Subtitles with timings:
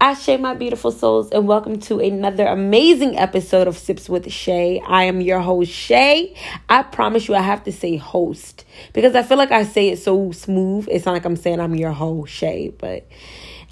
[0.00, 4.80] Ashe, my beautiful souls, and welcome to another amazing episode of Sips with Shay.
[4.86, 6.36] I am your host, Shay.
[6.68, 9.98] I promise you, I have to say host because I feel like I say it
[9.98, 10.86] so smooth.
[10.88, 13.08] It's not like I'm saying I'm your host, Shay, but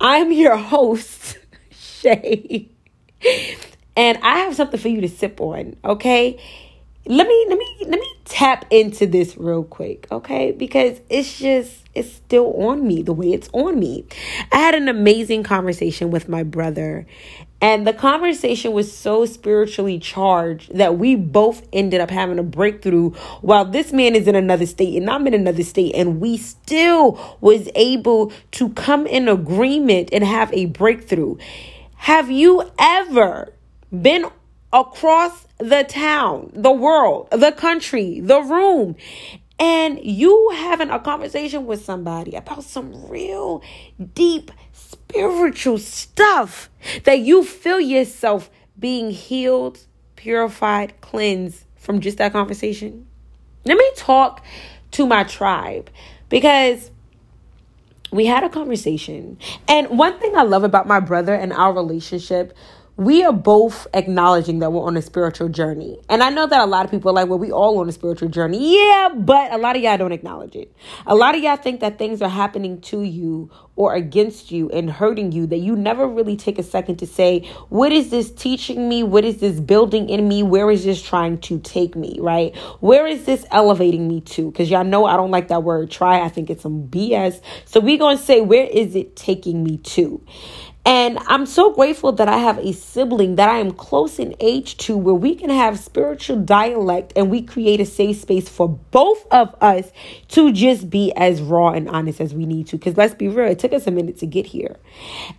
[0.00, 1.36] I'm your host,
[1.70, 2.70] Shay.
[3.94, 6.40] And I have something for you to sip on, okay?
[7.04, 8.03] Let me let me let me
[8.44, 10.52] tap into this real quick, okay?
[10.52, 14.04] Because it's just it's still on me the way it's on me.
[14.52, 17.06] I had an amazing conversation with my brother,
[17.62, 23.12] and the conversation was so spiritually charged that we both ended up having a breakthrough
[23.40, 27.38] while this man is in another state and I'm in another state, and we still
[27.40, 31.36] was able to come in agreement and have a breakthrough.
[31.96, 33.54] Have you ever
[33.90, 34.26] been
[34.74, 38.96] across the town, the world, the country, the room,
[39.60, 43.62] and you having a conversation with somebody about some real
[44.14, 46.68] deep spiritual stuff
[47.04, 49.78] that you feel yourself being healed,
[50.16, 53.06] purified, cleansed from just that conversation.
[53.64, 54.44] Let me talk
[54.90, 55.88] to my tribe
[56.28, 56.90] because
[58.10, 59.38] we had a conversation.
[59.68, 62.56] And one thing I love about my brother and our relationship
[62.96, 65.98] we are both acknowledging that we're on a spiritual journey.
[66.08, 67.92] And I know that a lot of people are like, well, we all on a
[67.92, 68.76] spiritual journey.
[68.76, 70.72] Yeah, but a lot of y'all don't acknowledge it.
[71.06, 74.88] A lot of y'all think that things are happening to you or against you and
[74.88, 78.88] hurting you that you never really take a second to say, what is this teaching
[78.88, 79.02] me?
[79.02, 80.44] What is this building in me?
[80.44, 82.56] Where is this trying to take me, right?
[82.78, 84.52] Where is this elevating me to?
[84.52, 86.20] Because y'all know I don't like that word try.
[86.20, 87.40] I think it's some BS.
[87.64, 90.24] So we going to say, where is it taking me to?
[90.86, 94.76] And I'm so grateful that I have a sibling that I am close in age
[94.78, 99.26] to where we can have spiritual dialect and we create a safe space for both
[99.30, 99.90] of us
[100.28, 102.76] to just be as raw and honest as we need to.
[102.76, 104.76] Because let's be real, it took us a minute to get here.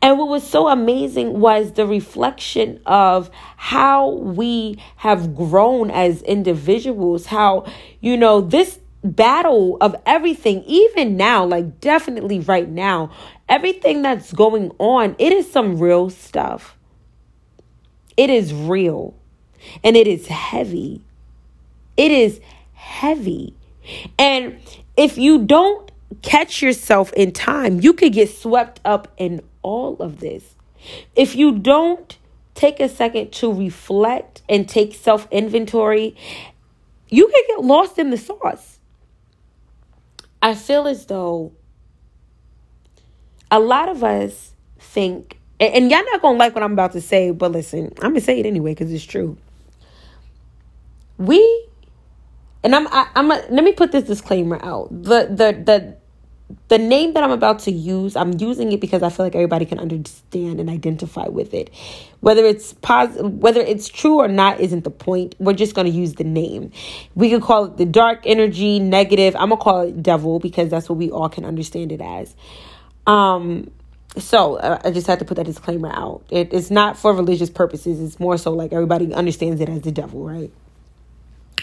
[0.00, 7.26] And what was so amazing was the reflection of how we have grown as individuals,
[7.26, 7.66] how,
[8.00, 13.10] you know, this battle of everything, even now, like definitely right now,
[13.48, 16.76] everything that's going on, it is some real stuff.
[18.16, 19.14] It is real
[19.82, 21.02] and it is heavy.
[21.96, 22.40] It is
[22.72, 23.54] heavy.
[24.18, 24.58] And
[24.96, 25.90] if you don't
[26.22, 30.54] catch yourself in time, you could get swept up in all of this.
[31.14, 32.16] If you don't
[32.54, 36.16] take a second to reflect and take self inventory,
[37.08, 38.78] you could get lost in the sauce.
[40.44, 41.52] I feel as though
[43.50, 47.30] a lot of us think, and, y'all not gonna like what I'm about to say,
[47.30, 49.38] but listen, I'm gonna say it anyway because it's true.
[51.16, 51.40] We,
[52.62, 54.90] and I'm, I, I'm, a, let me put this disclaimer out.
[54.90, 55.96] The, the, the
[56.68, 59.64] the name that I'm about to use, I'm using it because I feel like everybody
[59.64, 61.70] can understand and identify with it.
[62.20, 65.34] Whether it's positive, whether it's true or not isn't the point.
[65.38, 66.70] We're just going to use the name.
[67.14, 69.34] We could call it the dark energy, negative.
[69.36, 72.34] I'm going to call it devil because that's what we all can understand it as.
[73.06, 73.70] Um
[74.16, 76.22] so uh, I just had to put that disclaimer out.
[76.30, 78.00] It, it's not for religious purposes.
[78.00, 80.52] It's more so like everybody understands it as the devil, right?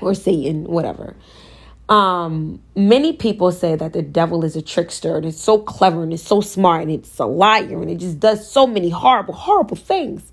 [0.00, 1.16] Or Satan, whatever.
[1.88, 6.12] Um, many people say that the devil is a trickster and it's so clever and
[6.12, 9.76] it's so smart and it's a liar and it just does so many horrible, horrible
[9.76, 10.32] things.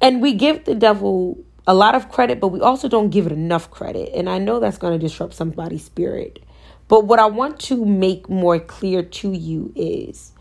[0.00, 3.32] And we give the devil a lot of credit, but we also don't give it
[3.32, 4.10] enough credit.
[4.14, 6.42] And I know that's going to disrupt somebody's spirit.
[6.86, 10.32] But what I want to make more clear to you is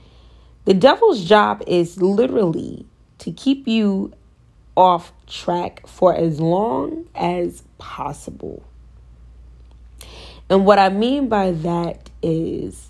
[0.65, 2.85] the devil's job is literally
[3.19, 4.13] to keep you
[4.75, 8.63] off track for as long as possible.
[10.49, 12.89] And what I mean by that is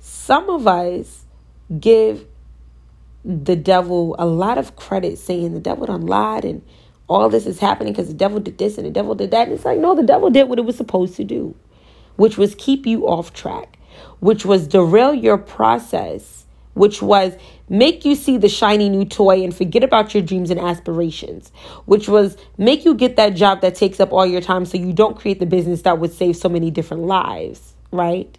[0.00, 1.24] some of us
[1.78, 2.26] give
[3.24, 6.62] the devil a lot of credit saying the devil done lied and
[7.08, 9.48] all this is happening because the devil did this and the devil did that.
[9.48, 11.54] And it's like, no, the devil did what it was supposed to do,
[12.16, 13.78] which was keep you off track,
[14.20, 17.34] which was derail your process which was
[17.68, 21.50] make you see the shiny new toy and forget about your dreams and aspirations,
[21.86, 24.92] which was make you get that job that takes up all your time so you
[24.92, 28.36] don't create the business that would save so many different lives, right?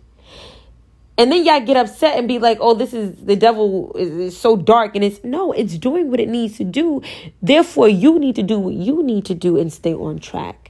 [1.17, 4.38] And then y'all get upset and be like, oh, this is the devil is, is
[4.38, 4.95] so dark.
[4.95, 7.01] And it's no, it's doing what it needs to do.
[7.41, 10.60] Therefore, you need to do what you need to do and stay on track.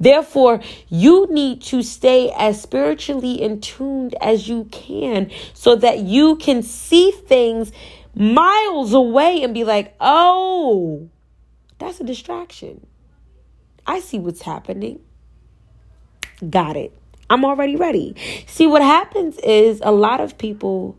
[0.00, 6.36] Therefore, you need to stay as spiritually in tuned as you can so that you
[6.36, 7.72] can see things
[8.14, 11.08] miles away and be like, oh,
[11.78, 12.86] that's a distraction.
[13.86, 15.00] I see what's happening.
[16.48, 16.96] Got it.
[17.30, 18.14] I'm already ready.
[18.46, 20.96] See, what happens is a lot of people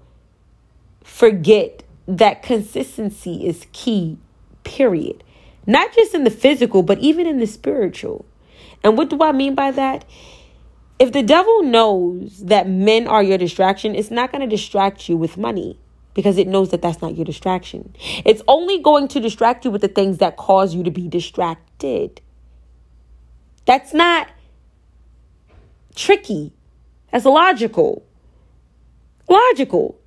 [1.03, 4.18] forget that consistency is key,
[4.63, 5.24] period.
[5.68, 8.25] Not just in the physical, but even in the spiritual.
[8.85, 10.05] And what do I mean by that?
[10.99, 15.17] If the devil knows that men are your distraction, it's not going to distract you
[15.17, 15.79] with money
[16.13, 17.95] because it knows that that's not your distraction.
[18.23, 22.21] It's only going to distract you with the things that cause you to be distracted.
[23.65, 24.29] That's not
[25.95, 26.53] tricky.
[27.11, 28.05] That's logical.
[29.27, 29.99] Logical.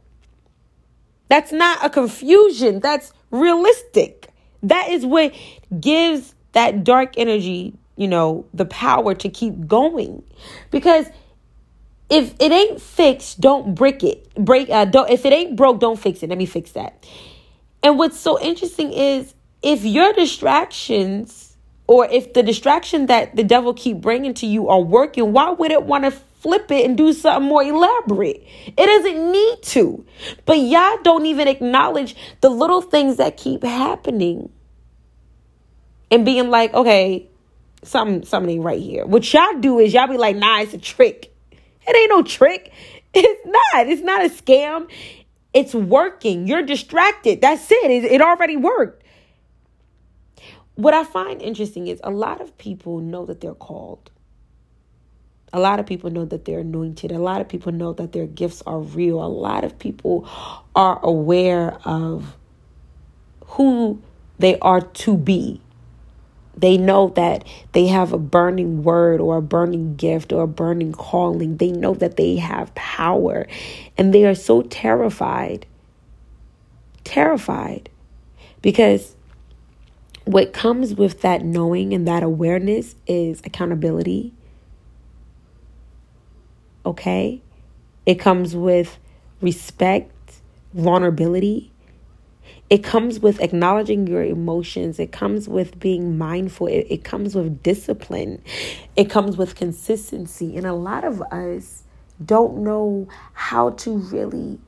[1.28, 2.78] That's not a confusion.
[2.78, 4.28] That's realistic.
[4.62, 5.34] That is what
[5.80, 10.22] gives that dark energy, you know, the power to keep going.
[10.70, 11.06] Because
[12.08, 14.32] if it ain't fixed, don't break it.
[14.36, 16.30] Break uh don't if it ain't broke, don't fix it.
[16.30, 17.04] Let me fix that.
[17.82, 21.56] And what's so interesting is if your distractions
[21.88, 25.72] or if the distraction that the devil keep bringing to you are working, why would
[25.72, 28.46] it want to flip it and do something more elaborate?
[28.66, 30.06] It doesn't need to.
[30.46, 34.50] But y'all don't even acknowledge the little things that keep happening.
[36.10, 37.28] And being like, okay,
[37.82, 39.06] something something right here.
[39.06, 41.34] What y'all do is y'all be like, nah, it's a trick.
[41.86, 42.72] It ain't no trick.
[43.14, 43.86] It's not.
[43.88, 44.86] It's not a scam.
[45.54, 46.46] It's working.
[46.46, 47.40] You're distracted.
[47.40, 47.90] That's it.
[47.90, 49.02] It, it already worked.
[50.74, 54.10] What I find interesting is a lot of people know that they're called.
[55.52, 57.10] A lot of people know that they're anointed.
[57.10, 59.24] A lot of people know that their gifts are real.
[59.24, 60.28] A lot of people
[60.74, 62.36] are aware of
[63.46, 64.00] who
[64.38, 65.60] they are to be.
[66.58, 70.92] They know that they have a burning word or a burning gift or a burning
[70.92, 71.58] calling.
[71.58, 73.46] They know that they have power
[73.96, 75.66] and they are so terrified.
[77.04, 77.90] Terrified.
[78.60, 79.14] Because
[80.24, 84.34] what comes with that knowing and that awareness is accountability.
[86.84, 87.40] Okay?
[88.04, 88.98] It comes with
[89.40, 90.40] respect,
[90.74, 91.70] vulnerability,
[92.70, 94.98] it comes with acknowledging your emotions.
[94.98, 96.66] It comes with being mindful.
[96.66, 98.42] It, it comes with discipline.
[98.94, 100.56] It comes with consistency.
[100.56, 101.84] And a lot of us
[102.22, 104.58] don't know how to really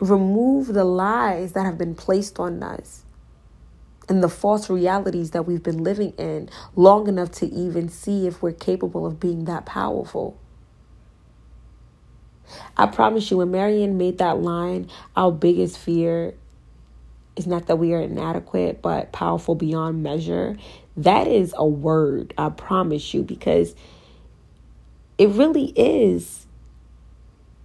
[0.00, 3.04] remove the lies that have been placed on us
[4.08, 8.42] and the false realities that we've been living in long enough to even see if
[8.42, 10.38] we're capable of being that powerful.
[12.76, 16.34] I promise you, when Marianne made that line, our biggest fear
[17.36, 20.56] it's not that we are inadequate, but powerful beyond measure.
[20.96, 23.74] That is a word, I promise you, because
[25.18, 26.46] it really is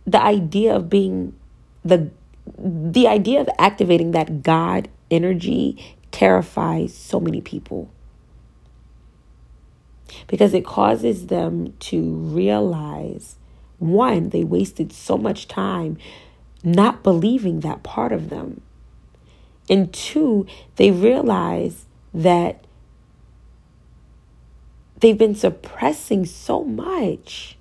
[0.05, 1.35] the idea of being
[1.83, 2.09] the
[2.57, 7.89] the idea of activating that God energy terrifies so many people
[10.27, 13.35] because it causes them to realize
[13.79, 15.97] one, they wasted so much time
[16.63, 18.61] not believing that part of them.
[19.69, 20.45] And two,
[20.75, 22.63] they realize that
[24.99, 27.57] they've been suppressing so much.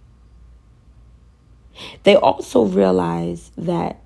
[2.05, 4.05] They also realize that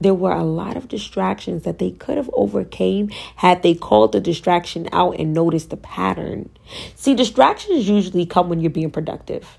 [0.00, 4.20] there were a lot of distractions that they could have overcame had they called the
[4.20, 6.50] distraction out and noticed the pattern.
[6.94, 9.58] See, distractions usually come when you're being productive.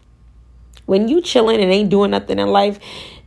[0.86, 2.80] When you chilling and ain't doing nothing in life,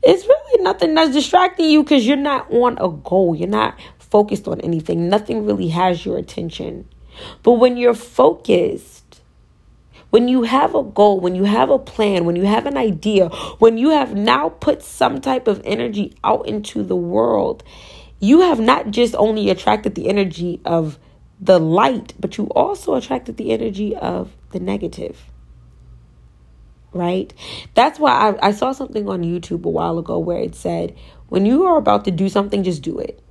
[0.03, 3.35] it's really nothing that's distracting you because you're not on a goal.
[3.35, 3.77] You're not
[4.11, 5.09] focused on anything.
[5.09, 6.89] Nothing really has your attention.
[7.43, 9.21] But when you're focused,
[10.11, 13.29] when you have a goal, when you have a plan, when you have an idea,
[13.59, 17.63] when you have now put some type of energy out into the world,
[18.21, 20.99] you have not just only attracted the energy of
[21.41, 25.21] the light, but you also attracted the energy of the negative.
[26.93, 27.33] Right?
[27.75, 30.97] That's why I, I saw something on YouTube a while ago where it said,
[31.29, 33.23] when you are about to do something, just do it.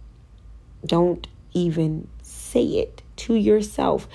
[0.87, 4.07] Don't even say it to yourself.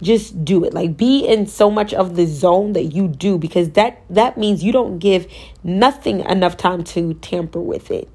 [0.00, 0.74] Just do it.
[0.74, 4.64] Like be in so much of the zone that you do because that that means
[4.64, 5.26] you don't give
[5.62, 8.08] nothing enough time to tamper with it.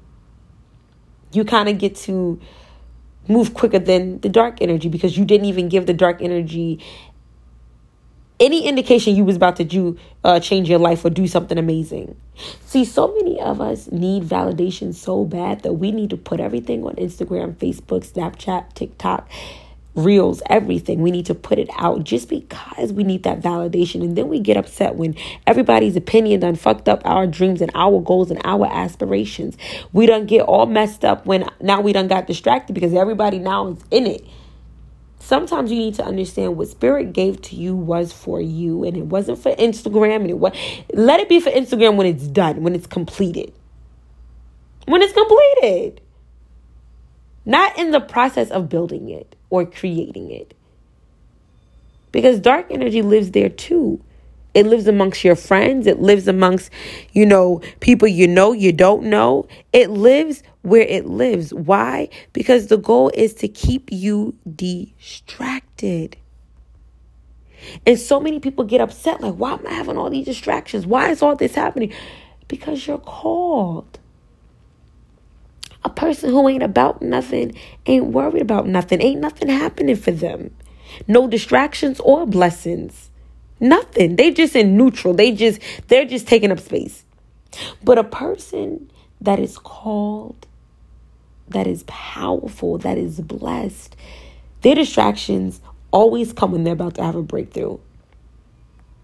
[1.32, 2.40] You kind of get to
[3.26, 6.80] move quicker than the dark energy because you didn't even give the dark energy
[8.40, 12.16] any indication you was about to do uh, change your life or do something amazing.
[12.64, 16.84] See, so many of us need validation so bad that we need to put everything
[16.84, 19.28] on Instagram, Facebook, Snapchat, TikTok,
[19.94, 21.02] Reels, everything.
[21.02, 24.02] We need to put it out just because we need that validation.
[24.02, 28.00] And then we get upset when everybody's opinion done fucked up our dreams and our
[28.00, 29.56] goals and our aspirations.
[29.92, 33.68] We don't get all messed up when now we done got distracted because everybody now
[33.68, 34.24] is in it
[35.20, 39.06] sometimes you need to understand what spirit gave to you was for you and it
[39.06, 40.54] wasn't for Instagram and it was
[40.94, 43.52] let it be for Instagram when it's done, when it's completed.
[44.86, 46.00] When it's completed.
[47.44, 50.54] not in the process of building it or creating it.
[52.12, 54.02] Because dark energy lives there too.
[54.54, 55.86] It lives amongst your friends.
[55.86, 56.70] It lives amongst,
[57.12, 59.48] you know, people you know, you don't know.
[59.72, 61.52] It lives where it lives.
[61.52, 62.08] Why?
[62.32, 66.16] Because the goal is to keep you distracted.
[67.86, 70.86] And so many people get upset like, why am I having all these distractions?
[70.86, 71.92] Why is all this happening?
[72.46, 73.98] Because you're called.
[75.84, 77.54] A person who ain't about nothing
[77.86, 79.00] ain't worried about nothing.
[79.00, 80.54] Ain't nothing happening for them.
[81.06, 83.10] No distractions or blessings.
[83.60, 84.16] Nothing.
[84.16, 85.14] They just in neutral.
[85.14, 87.04] They just they're just taking up space.
[87.82, 90.47] But a person that is called,
[91.50, 93.96] that is powerful, that is blessed,
[94.62, 97.78] their distractions always come when they're about to have a breakthrough.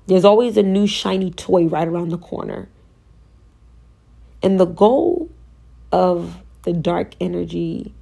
[0.06, 2.68] There's always a new shiny toy right around the corner.
[4.42, 5.30] And the goal
[5.90, 7.94] of the dark energy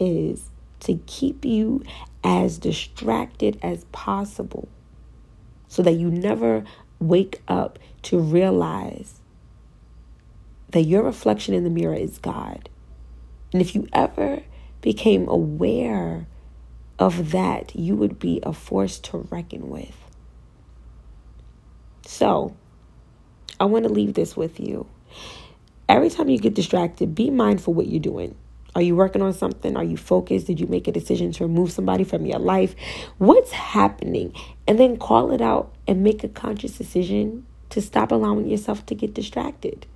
[0.00, 1.82] is to keep you
[2.24, 4.68] as distracted as possible
[5.68, 6.64] so that you never
[6.98, 9.20] wake up to realize
[10.70, 12.68] that your reflection in the mirror is God.
[13.54, 14.42] And if you ever
[14.80, 16.26] became aware
[16.98, 19.94] of that, you would be a force to reckon with.
[22.04, 22.56] So,
[23.60, 24.88] I want to leave this with you.
[25.88, 28.34] Every time you get distracted, be mindful what you're doing.
[28.74, 29.76] Are you working on something?
[29.76, 30.48] Are you focused?
[30.48, 32.74] Did you make a decision to remove somebody from your life?
[33.18, 34.34] What's happening?
[34.66, 38.96] And then call it out and make a conscious decision to stop allowing yourself to
[38.96, 39.86] get distracted.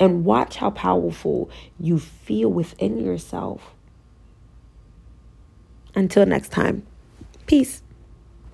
[0.00, 3.74] And watch how powerful you feel within yourself.
[5.94, 6.86] Until next time,
[7.46, 7.82] peace.